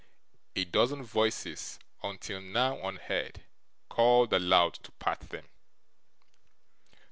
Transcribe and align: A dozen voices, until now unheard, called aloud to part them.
A 0.55 0.65
dozen 0.65 1.03
voices, 1.03 1.77
until 2.01 2.41
now 2.41 2.81
unheard, 2.83 3.43
called 3.87 4.33
aloud 4.33 4.73
to 4.81 4.91
part 4.93 5.19
them. 5.29 5.45